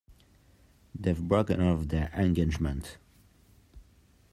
They've 0.95 1.21
broken 1.21 1.61
off 1.61 1.89
their 1.89 2.09
engagement. 2.15 2.97